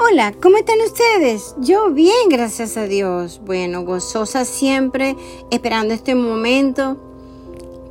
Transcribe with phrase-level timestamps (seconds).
[0.00, 1.56] Hola, ¿cómo están ustedes?
[1.58, 3.40] Yo bien, gracias a Dios.
[3.44, 5.16] Bueno, gozosa siempre,
[5.50, 6.96] esperando este momento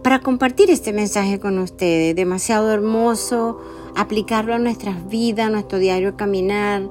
[0.04, 2.16] para compartir este mensaje con ustedes.
[2.16, 3.60] Demasiado hermoso,
[3.94, 6.90] aplicarlo a nuestras vidas, a nuestro diario caminar,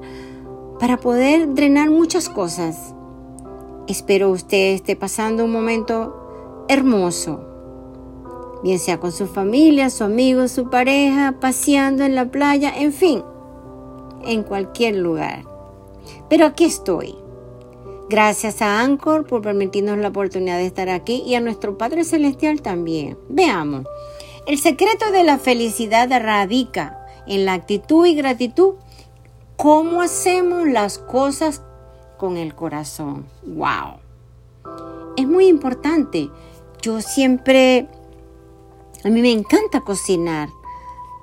[0.79, 2.93] para poder drenar muchas cosas.
[3.87, 10.69] Espero usted esté pasando un momento hermoso, bien sea con su familia, su amigo, su
[10.69, 13.23] pareja, paseando en la playa, en fin
[14.27, 15.43] en cualquier lugar.
[16.29, 17.15] Pero aquí estoy.
[18.09, 22.61] Gracias a Anchor por permitirnos la oportunidad de estar aquí y a nuestro Padre Celestial
[22.61, 23.17] también.
[23.27, 23.85] Veamos.
[24.45, 28.75] El secreto de la felicidad radica en la actitud y gratitud.
[29.57, 31.63] ¿Cómo hacemos las cosas
[32.17, 33.25] con el corazón?
[33.45, 33.99] ¡Wow!
[35.17, 36.29] Es muy importante.
[36.81, 37.89] Yo siempre,
[39.03, 40.47] a mí me encanta cocinar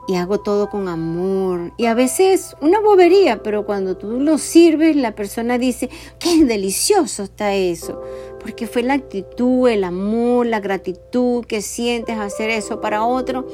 [0.07, 1.73] y hago todo con amor.
[1.77, 7.23] Y a veces una bobería, pero cuando tú lo sirves, la persona dice, qué delicioso
[7.23, 8.03] está eso.
[8.41, 13.47] Porque fue la actitud, el amor, la gratitud que sientes hacer eso para otro,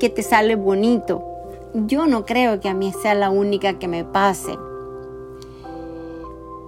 [0.00, 1.24] que te sale bonito.
[1.74, 4.56] Yo no creo que a mí sea la única que me pase.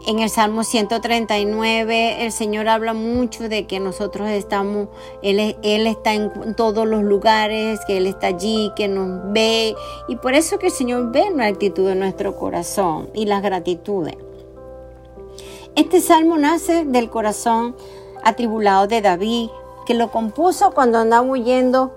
[0.09, 4.89] En el Salmo 139 el Señor habla mucho de que nosotros estamos,
[5.20, 9.75] Él, está en todos los lugares, que Él está allí, que nos ve.
[10.09, 14.17] Y por eso que el Señor ve la actitud de nuestro corazón y las gratitudes.
[15.77, 17.77] Este salmo nace del corazón
[18.25, 19.50] atribulado de David,
[19.84, 21.93] que lo compuso cuando andaba huyendo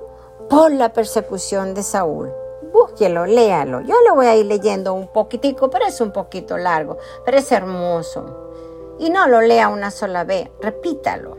[0.50, 2.41] por la persecución de Saúl
[2.72, 3.82] búsquelo, léalo.
[3.82, 7.52] Yo lo voy a ir leyendo un poquitico, pero es un poquito largo, pero es
[7.52, 8.96] hermoso.
[9.00, 11.38] Y no lo lea una sola vez, repítalo.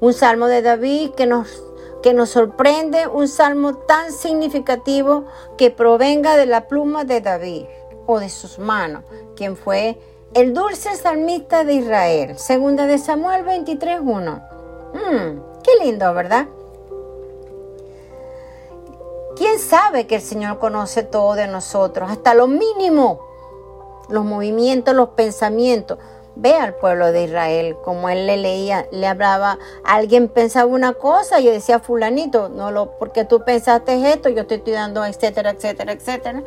[0.00, 1.62] Un salmo de David que nos,
[2.02, 5.24] que nos sorprende, un salmo tan significativo
[5.56, 7.64] que provenga de la pluma de David
[8.06, 9.04] o de sus manos,
[9.36, 9.98] quien fue
[10.34, 12.38] el dulce salmista de Israel.
[12.38, 14.42] Segunda de Samuel 23.1.
[14.94, 16.46] Mm, qué lindo, ¿verdad?
[19.36, 23.20] ¿Quién sabe que el Señor conoce todo de nosotros, hasta lo mínimo?
[24.08, 25.98] Los movimientos, los pensamientos.
[26.34, 31.40] Ve al pueblo de Israel, como él le leía, le hablaba, alguien pensaba una cosa,
[31.40, 35.92] y yo decía, fulanito, no lo, porque tú pensaste esto, yo estoy dando, etcétera, etcétera,
[35.92, 36.42] etcétera,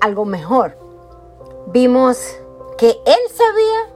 [0.00, 0.76] algo mejor.
[1.66, 2.18] Vimos
[2.78, 3.92] que él sabía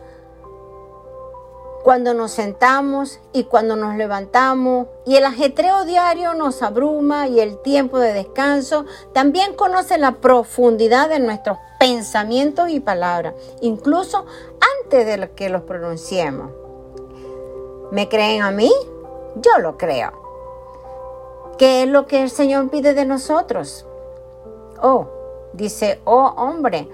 [1.87, 7.63] cuando nos sentamos y cuando nos levantamos y el ajetreo diario nos abruma y el
[7.63, 14.27] tiempo de descanso, también conoce la profundidad de nuestros pensamientos y palabras, incluso
[14.83, 16.51] antes de que los pronunciemos.
[17.93, 18.73] ¿Me creen a mí?
[19.37, 20.11] Yo lo creo.
[21.57, 23.87] ¿Qué es lo que el Señor pide de nosotros?
[24.83, 25.07] Oh,
[25.53, 26.89] dice, oh hombre,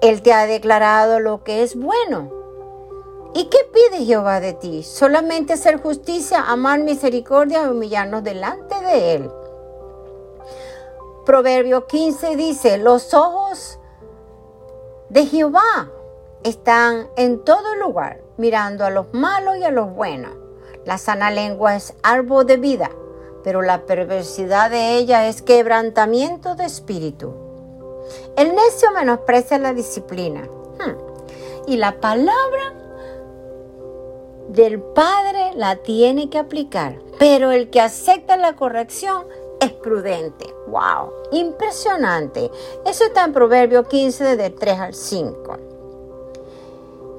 [0.00, 2.41] Él te ha declarado lo que es bueno
[3.34, 4.82] ¿Y qué pide Jehová de ti?
[4.82, 9.30] Solamente hacer justicia, amar misericordia y humillarnos delante de Él.
[11.24, 13.78] Proverbio 15 dice, los ojos
[15.08, 15.90] de Jehová
[16.42, 20.32] están en todo lugar, mirando a los malos y a los buenos.
[20.84, 22.90] La sana lengua es árbol de vida,
[23.44, 27.32] pero la perversidad de ella es quebrantamiento de espíritu.
[28.36, 30.42] El necio menosprecia la disciplina.
[30.78, 30.96] Hmm.
[31.68, 32.81] Y la palabra
[34.52, 39.24] del Padre la tiene que aplicar, pero el que acepta la corrección
[39.60, 40.54] es prudente.
[40.66, 41.12] ¡Wow!
[41.32, 42.50] Impresionante.
[42.84, 45.56] Eso está en Proverbio 15 de 3 al 5.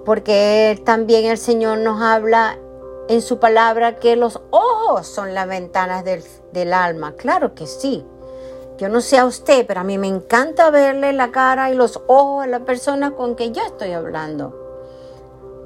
[0.05, 2.59] Porque también el Señor nos habla
[3.07, 7.13] en su palabra que los ojos son las ventanas del, del alma.
[7.13, 8.05] Claro que sí.
[8.77, 11.99] Yo no sé a usted, pero a mí me encanta verle la cara y los
[12.07, 14.62] ojos a la persona con que yo estoy hablando.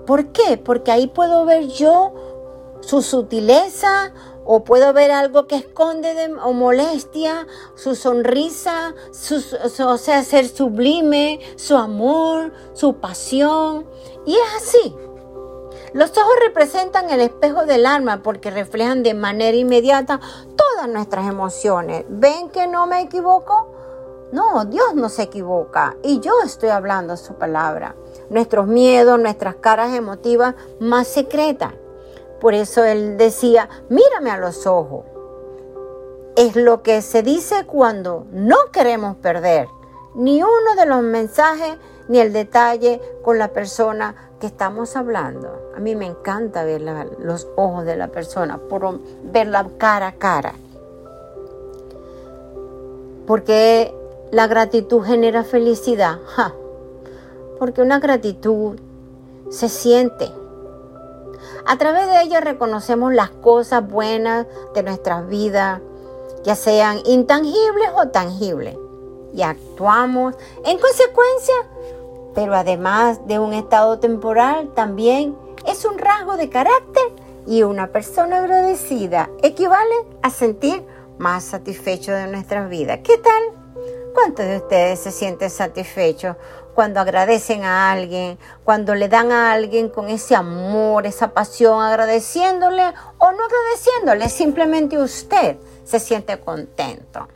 [0.07, 0.57] ¿Por qué?
[0.57, 2.13] Porque ahí puedo ver yo
[2.79, 4.13] su sutileza
[4.45, 7.45] o puedo ver algo que esconde de, o molestia,
[7.75, 8.95] su sonrisa,
[9.85, 13.85] o sea, ser sublime, su amor, su pasión.
[14.25, 14.95] Y es así.
[15.93, 20.21] Los ojos representan el espejo del alma porque reflejan de manera inmediata
[20.55, 22.05] todas nuestras emociones.
[22.07, 23.76] ¿Ven que no me equivoco?
[24.31, 27.95] No, Dios no se equivoca y yo estoy hablando su palabra
[28.29, 31.73] nuestros miedos, nuestras caras emotivas más secretas.
[32.39, 35.05] Por eso él decía, mírame a los ojos.
[36.35, 39.67] Es lo que se dice cuando no queremos perder
[40.13, 41.77] ni uno de los mensajes
[42.07, 45.71] ni el detalle con la persona que estamos hablando.
[45.75, 50.53] A mí me encanta ver los ojos de la persona, por verla cara a cara.
[53.25, 53.93] Porque
[54.31, 56.19] la gratitud genera felicidad.
[57.57, 58.77] porque una gratitud
[59.49, 60.31] se siente.
[61.65, 65.81] A través de ella reconocemos las cosas buenas de nuestras vidas,
[66.43, 68.77] ya sean intangibles o tangibles,
[69.33, 70.35] y actuamos
[70.65, 71.55] en consecuencia,
[72.33, 75.35] pero además de un estado temporal, también
[75.65, 77.03] es un rasgo de carácter
[77.45, 80.85] y una persona agradecida equivale a sentir
[81.17, 82.99] más satisfecho de nuestras vidas.
[83.03, 83.56] ¿Qué tal?
[84.17, 86.37] ¿Cuántos de ustedes se sienten satisfechos
[86.73, 92.81] cuando agradecen a alguien, cuando le dan a alguien con ese amor, esa pasión, agradeciéndole
[93.19, 97.27] o no agradeciéndole, simplemente usted se siente contento?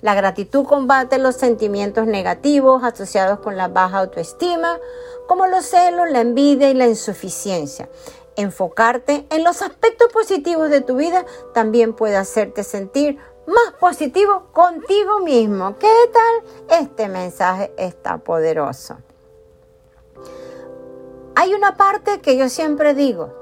[0.00, 4.78] La gratitud combate los sentimientos negativos asociados con la baja autoestima,
[5.26, 7.88] como los celos, la envidia y la insuficiencia.
[8.36, 13.18] Enfocarte en los aspectos positivos de tu vida también puede hacerte sentir
[13.48, 15.78] más positivo contigo mismo.
[15.78, 16.80] ¿Qué tal?
[16.82, 18.98] Este mensaje está poderoso.
[21.34, 23.32] Hay una parte que yo siempre digo,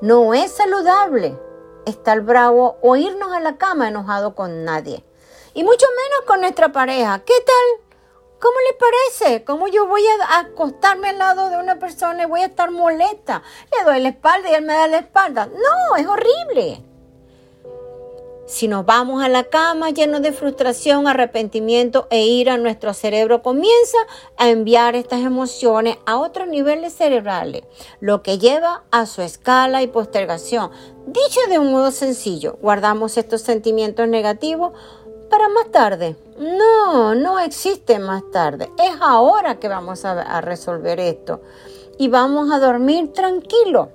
[0.00, 1.38] no es saludable
[1.84, 5.04] estar bravo o irnos a la cama enojado con nadie.
[5.52, 7.18] Y mucho menos con nuestra pareja.
[7.20, 7.84] ¿Qué tal?
[8.40, 9.44] ¿Cómo le parece?
[9.44, 13.42] ¿Cómo yo voy a acostarme al lado de una persona y voy a estar molesta?
[13.76, 15.46] Le doy la espalda y él me da la espalda.
[15.46, 16.95] No, es horrible.
[18.46, 23.98] Si nos vamos a la cama llenos de frustración, arrepentimiento e ira, nuestro cerebro comienza
[24.36, 27.64] a enviar estas emociones a otros niveles cerebrales,
[27.98, 30.70] lo que lleva a su escala y postergación.
[31.06, 34.74] Dicho de un modo sencillo, guardamos estos sentimientos negativos
[35.28, 36.14] para más tarde.
[36.38, 38.70] No, no existe más tarde.
[38.78, 41.40] Es ahora que vamos a, resolver esto.
[41.98, 43.90] Y vamos a dormir tranquilo.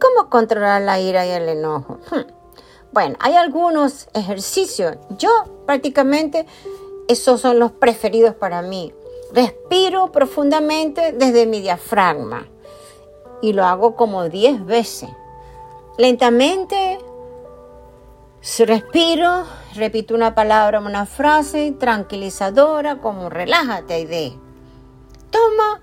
[0.00, 2.00] ¿Cómo controlar la ira y el enojo?
[2.10, 2.35] Hmm.
[2.96, 4.96] Bueno, hay algunos ejercicios.
[5.18, 5.28] Yo
[5.66, 6.46] prácticamente
[7.08, 8.90] esos son los preferidos para mí.
[9.34, 12.46] Respiro profundamente desde mi diafragma
[13.42, 15.10] y lo hago como 10 veces.
[15.98, 16.98] Lentamente
[18.60, 19.44] respiro
[19.74, 24.32] repito una palabra, una frase tranquilizadora como relájate, idea.
[25.28, 25.82] Toma,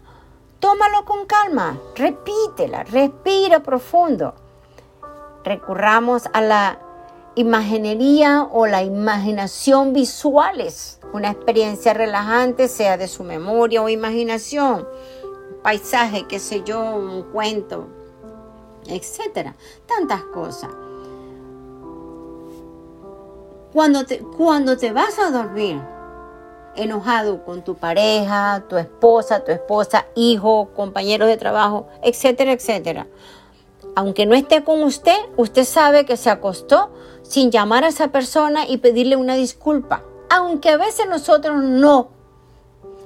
[0.57, 4.33] tómalo con calma, repítela, respira profundo.
[5.44, 6.82] Recurramos a la
[7.35, 14.88] imaginería o la imaginación visuales, una experiencia relajante, sea de su memoria o imaginación,
[15.63, 17.88] paisaje, qué sé yo, un cuento,
[18.88, 19.56] etcétera,
[19.88, 20.69] tantas cosas.
[23.71, 25.81] Cuando te, cuando te vas a dormir
[26.75, 33.07] enojado con tu pareja, tu esposa, tu esposa, hijo, compañeros de trabajo, etcétera, etcétera.
[33.95, 36.90] Aunque no esté con usted, usted sabe que se acostó
[37.22, 40.04] sin llamar a esa persona y pedirle una disculpa.
[40.30, 42.10] Aunque a veces nosotros no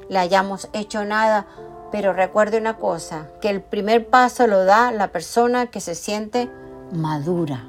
[0.09, 1.45] le hayamos hecho nada,
[1.91, 6.49] pero recuerde una cosa, que el primer paso lo da la persona que se siente
[6.93, 7.65] madura.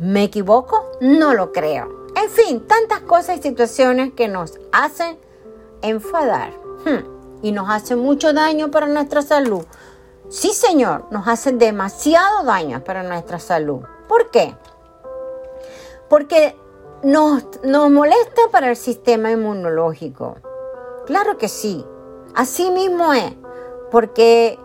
[0.00, 0.90] ¿Me equivoco?
[1.00, 2.06] No lo creo.
[2.16, 5.16] En fin, tantas cosas y situaciones que nos hacen
[5.82, 6.50] enfadar
[6.84, 9.64] hmm, y nos hacen mucho daño para nuestra salud.
[10.34, 13.82] Sí, señor, nos hacen demasiado daño para nuestra salud.
[14.08, 14.56] ¿Por qué?
[16.08, 16.58] Porque
[17.04, 20.38] nos, nos molesta para el sistema inmunológico.
[21.06, 21.86] Claro que sí,
[22.34, 23.32] así mismo es.
[23.92, 24.58] Porque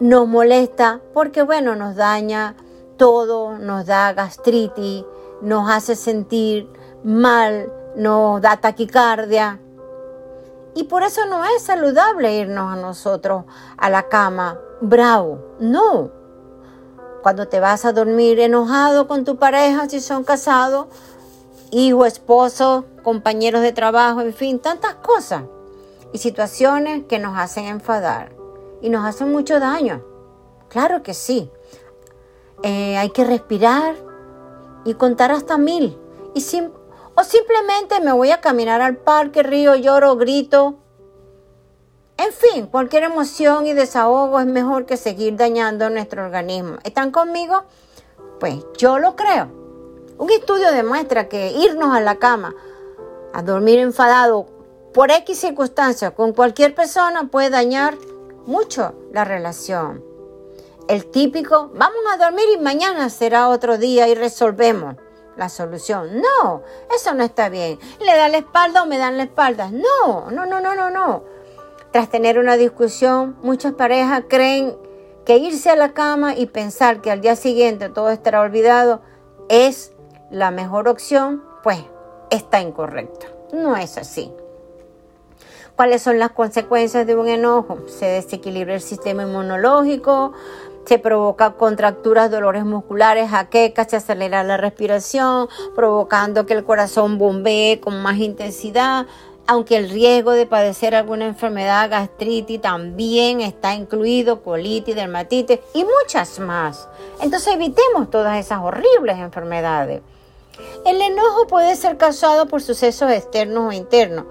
[0.00, 2.54] nos molesta, porque bueno, nos daña
[2.98, 5.06] todo nos da gastritis,
[5.40, 6.68] nos hace sentir
[7.02, 9.60] mal, nos da taquicardia.
[10.78, 15.56] Y por eso no es saludable irnos a nosotros a la cama bravo.
[15.58, 16.12] No.
[17.20, 20.86] Cuando te vas a dormir enojado con tu pareja, si son casados,
[21.72, 25.42] hijo, esposo, compañeros de trabajo, en fin, tantas cosas
[26.12, 28.30] y situaciones que nos hacen enfadar
[28.80, 30.04] y nos hacen mucho daño.
[30.68, 31.50] Claro que sí.
[32.62, 33.96] Eh, hay que respirar
[34.84, 35.98] y contar hasta mil.
[36.34, 36.40] Y
[37.18, 40.76] o simplemente me voy a caminar al parque, río, lloro, grito.
[42.16, 46.76] En fin, cualquier emoción y desahogo es mejor que seguir dañando nuestro organismo.
[46.84, 47.64] ¿Están conmigo?
[48.38, 49.48] Pues yo lo creo.
[50.16, 52.54] Un estudio demuestra que irnos a la cama
[53.32, 54.46] a dormir enfadado
[54.94, 57.98] por X circunstancias con cualquier persona puede dañar
[58.46, 60.04] mucho la relación.
[60.86, 64.94] El típico, vamos a dormir y mañana será otro día y resolvemos
[65.38, 66.20] la solución.
[66.20, 66.62] No,
[66.94, 67.78] eso no está bien.
[68.00, 69.70] ¿Le da la espalda o me dan la espalda?
[69.70, 71.24] No, no, no, no, no, no.
[71.92, 74.76] Tras tener una discusión, muchas parejas creen
[75.24, 79.00] que irse a la cama y pensar que al día siguiente todo estará olvidado
[79.48, 79.92] es
[80.30, 81.78] la mejor opción, pues
[82.30, 83.26] está incorrecto.
[83.52, 84.32] No es así.
[85.76, 87.78] ¿Cuáles son las consecuencias de un enojo?
[87.86, 90.32] Se desequilibra el sistema inmunológico,
[90.88, 97.78] se provoca contracturas, dolores musculares, jaquecas, se acelera la respiración, provocando que el corazón bombee
[97.78, 99.04] con más intensidad,
[99.46, 106.38] aunque el riesgo de padecer alguna enfermedad, gastritis también está incluido, colitis, dermatitis y muchas
[106.38, 106.88] más.
[107.20, 110.00] Entonces evitemos todas esas horribles enfermedades.
[110.86, 114.24] El enojo puede ser causado por sucesos externos o internos.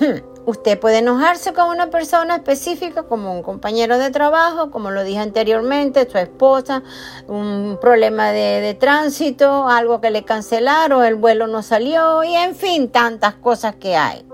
[0.00, 5.04] Hmm, Usted puede enojarse con una persona específica como un compañero de trabajo, como lo
[5.04, 6.82] dije anteriormente, su esposa,
[7.28, 12.90] un problema de, tránsito, algo que le cancelaron, el vuelo no salió y en fin,
[12.90, 14.26] tantas cosas que hay.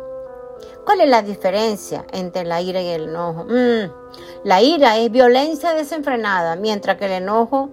[0.85, 3.45] ¿Cuál es la diferencia entre la ira y el enojo?
[3.45, 3.91] Mm,
[4.45, 7.71] la ira es violencia desenfrenada, mientras que el enojo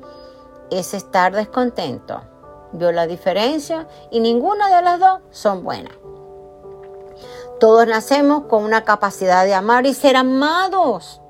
[0.71, 2.23] es estar descontento.
[2.71, 6.02] Vio la diferencia y ninguna de las dos son buenas.
[7.63, 11.21] Todos nacemos con una capacidad de amar y ser amados.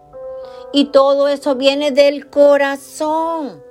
[0.71, 3.61] Y todo eso viene del corazón,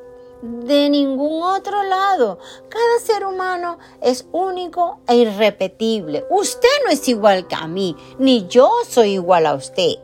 [0.43, 2.39] de ningún otro lado.
[2.69, 6.25] Cada ser humano es único e irrepetible.
[6.31, 9.95] Usted no es igual que a mí, ni yo soy igual a usted.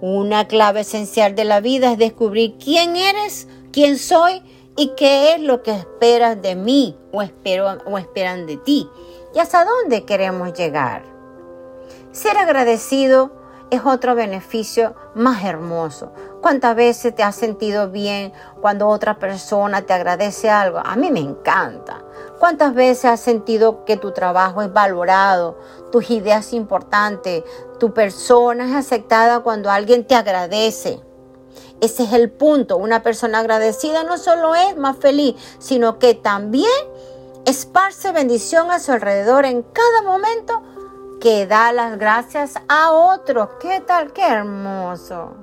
[0.00, 4.42] Una clave esencial de la vida es descubrir quién eres, quién soy
[4.78, 8.88] y qué es lo que esperas de mí o, espero, o esperan de ti
[9.34, 11.15] y hasta dónde queremos llegar.
[12.16, 13.30] Ser agradecido
[13.70, 16.14] es otro beneficio más hermoso.
[16.40, 18.32] ¿Cuántas veces te has sentido bien
[18.62, 20.78] cuando otra persona te agradece algo?
[20.82, 22.02] A mí me encanta.
[22.38, 25.58] ¿Cuántas veces has sentido que tu trabajo es valorado,
[25.92, 27.44] tus ideas importantes,
[27.78, 31.02] tu persona es aceptada cuando alguien te agradece?
[31.82, 32.78] Ese es el punto.
[32.78, 36.64] Una persona agradecida no solo es más feliz, sino que también
[37.44, 40.62] esparce bendición a su alrededor en cada momento
[41.20, 43.48] que da las gracias a otros.
[43.60, 44.12] ¿Qué tal?
[44.12, 45.36] Qué hermoso.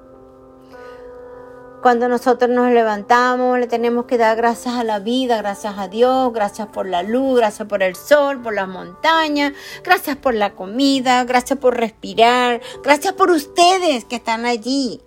[1.82, 6.32] Cuando nosotros nos levantamos, le tenemos que dar gracias a la vida, gracias a Dios,
[6.32, 9.52] gracias por la luz, gracias por el sol, por las montañas,
[9.84, 15.02] gracias por la comida, gracias por respirar, gracias por ustedes que están allí.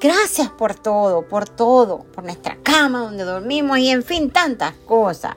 [0.00, 5.36] Gracias por todo, por todo, por nuestra cama donde dormimos y en fin, tantas cosas.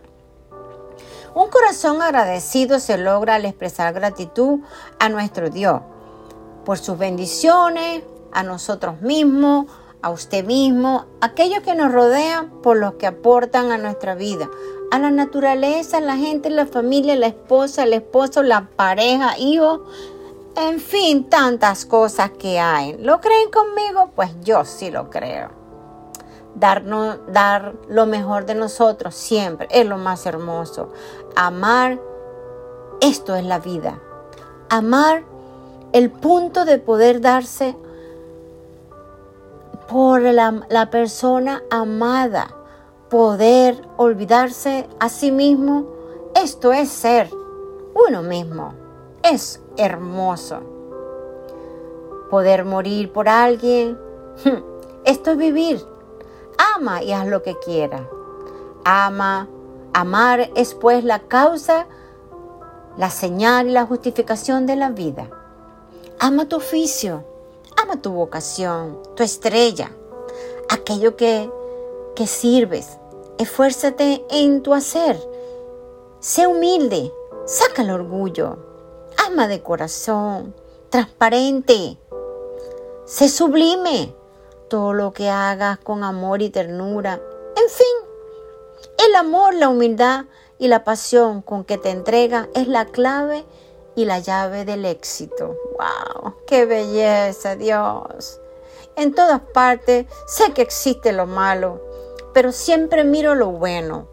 [1.34, 4.60] Un corazón agradecido se logra al expresar gratitud
[5.00, 5.80] a nuestro Dios
[6.66, 9.68] por sus bendiciones, a nosotros mismos,
[10.02, 14.50] a usted mismo, a aquellos que nos rodean, por los que aportan a nuestra vida,
[14.92, 19.80] a la naturaleza, a la gente, la familia, la esposa, el esposo, la pareja, hijos,
[20.58, 22.98] en fin, tantas cosas que hay.
[22.98, 24.12] ¿Lo creen conmigo?
[24.16, 25.61] Pues yo sí lo creo
[26.56, 30.90] dar lo mejor de nosotros siempre es lo más hermoso.
[31.36, 32.00] Amar,
[33.00, 34.00] esto es la vida.
[34.70, 35.24] Amar
[35.94, 37.76] el punto de poder darse
[39.90, 42.56] por la persona amada,
[43.10, 45.86] poder olvidarse a sí mismo,
[46.34, 47.30] esto es ser
[47.94, 48.74] uno mismo.
[49.24, 50.62] Es hermoso.
[52.30, 54.00] Poder morir por alguien,
[55.04, 55.91] esto es vivir
[56.76, 58.08] ama y haz lo que quiera.
[58.84, 59.48] Ama,
[59.94, 61.88] amar es pues la causa,
[62.98, 65.30] la señal y la justificación de la vida.
[66.20, 67.24] Ama tu oficio,
[67.82, 69.92] ama tu vocación, tu estrella,
[70.70, 71.50] aquello que,
[72.16, 72.98] que sirves.
[73.38, 75.20] Esfuérzate en tu hacer.
[76.20, 77.12] Sé humilde,
[77.46, 78.58] saca el orgullo.
[79.28, 80.54] Ama de corazón,
[80.90, 81.98] transparente.
[83.06, 84.21] Sé sublime
[84.72, 87.20] todo lo que hagas con amor y ternura.
[87.58, 90.28] En fin, el amor, la humildad
[90.60, 93.44] y la pasión con que te entrega es la clave
[93.96, 95.58] y la llave del éxito.
[95.78, 96.36] ¡Wow!
[96.48, 98.40] ¡Qué belleza, Dios!
[98.96, 101.82] En todas partes sé que existe lo malo,
[102.34, 104.08] pero siempre miro lo bueno.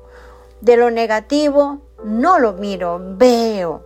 [0.61, 3.85] De lo negativo no lo miro, veo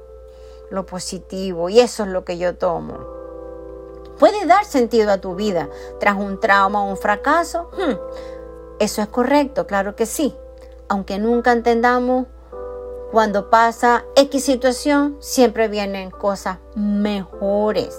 [0.71, 3.22] lo positivo y eso es lo que yo tomo
[4.23, 7.71] puede dar sentido a tu vida tras un trauma o un fracaso?
[7.73, 7.97] Hmm,
[8.79, 10.33] eso es correcto, claro que sí.
[10.89, 12.29] Aunque nunca entendamos
[13.11, 17.99] cuando pasa X situación, siempre vienen cosas mejores.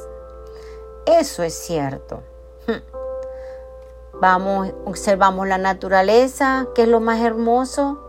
[1.06, 2.24] Eso es cierto.
[2.68, 4.18] Hmm.
[4.22, 8.00] Vamos, observamos la naturaleza, que es lo más hermoso.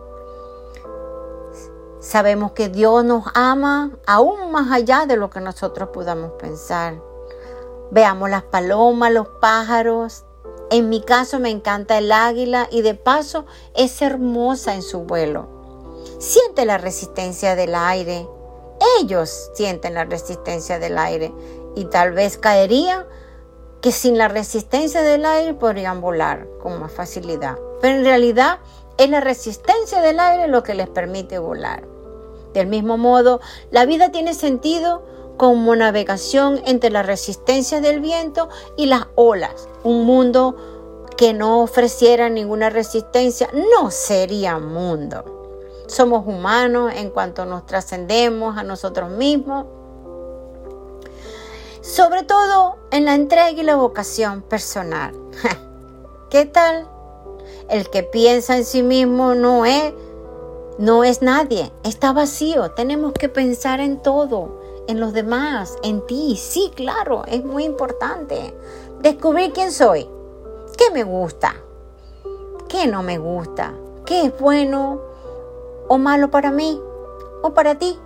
[1.99, 6.95] Sabemos que Dios nos ama aún más allá de lo que nosotros podamos pensar.
[7.91, 10.25] Veamos las palomas, los pájaros.
[10.71, 15.49] En mi caso me encanta el águila y de paso es hermosa en su vuelo.
[16.19, 18.29] Siente la resistencia del aire.
[19.01, 21.33] Ellos sienten la resistencia del aire
[21.77, 23.05] y tal vez caerían
[23.81, 27.59] que sin la resistencia del aire podrían volar con más facilidad.
[27.83, 28.61] Pero en realidad
[28.97, 31.85] es la resistencia del aire lo que les permite volar.
[32.55, 35.05] Del mismo modo, la vida tiene sentido
[35.37, 39.69] como navegación entre la resistencia del viento y las olas.
[39.83, 40.57] Un mundo
[41.17, 45.35] que no ofreciera ninguna resistencia no sería mundo.
[45.87, 49.67] Somos humanos en cuanto nos trascendemos a nosotros mismos.
[51.83, 55.15] Sobre todo en la entrega y la vocación personal.
[56.31, 56.89] ¿Qué tal?
[57.69, 59.93] El que piensa en sí mismo no es,
[60.79, 62.73] no es nadie, está vacío.
[62.73, 66.37] Tenemos que pensar en todo, en los demás, en ti.
[66.37, 68.55] Sí, claro, es muy importante.
[69.01, 70.09] Descubrir quién soy,
[70.77, 71.55] qué me gusta,
[72.69, 73.73] qué no me gusta,
[74.05, 75.01] qué es bueno
[75.89, 76.81] o malo para mí
[77.43, 77.99] o para ti,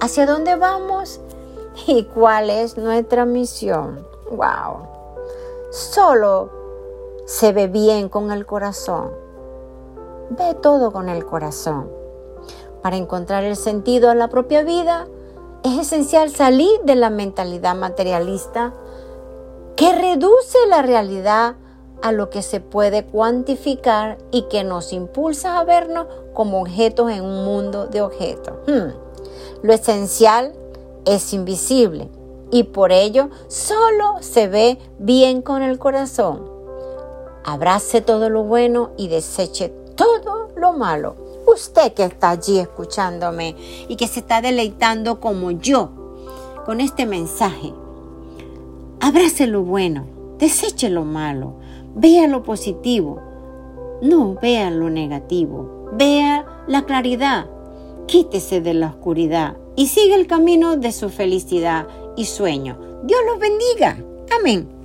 [0.00, 1.20] hacia dónde vamos
[1.86, 4.04] y cuál es nuestra misión.
[4.30, 4.88] Wow.
[5.70, 6.50] Solo
[7.24, 9.12] se ve bien con el corazón.
[10.30, 11.95] Ve todo con el corazón.
[12.86, 15.08] Para encontrar el sentido a la propia vida,
[15.64, 18.74] es esencial salir de la mentalidad materialista
[19.74, 21.56] que reduce la realidad
[22.00, 27.24] a lo que se puede cuantificar y que nos impulsa a vernos como objetos en
[27.24, 28.54] un mundo de objetos.
[28.68, 28.92] Hmm.
[29.64, 30.52] Lo esencial
[31.06, 32.08] es invisible
[32.52, 36.48] y por ello solo se ve bien con el corazón.
[37.42, 41.25] Abrace todo lo bueno y deseche todo lo malo.
[41.46, 43.54] Usted que está allí escuchándome
[43.88, 45.90] y que se está deleitando como yo
[46.66, 47.72] con este mensaje.
[49.00, 50.06] Abrace lo bueno,
[50.38, 51.54] deseche lo malo,
[51.94, 53.20] vea lo positivo,
[54.02, 57.46] no vea lo negativo, vea la claridad,
[58.06, 61.86] quítese de la oscuridad y siga el camino de su felicidad
[62.16, 62.78] y sueño.
[63.04, 63.96] Dios los bendiga.
[64.38, 64.75] Amén.